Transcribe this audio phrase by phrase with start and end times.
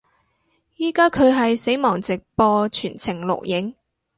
[0.77, 3.75] 依家佢係死亡直播全程錄影